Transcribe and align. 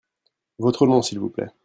Votre 0.57 0.87
nom, 0.87 1.03
s'il 1.03 1.19
vous 1.19 1.29
plait? 1.29 1.51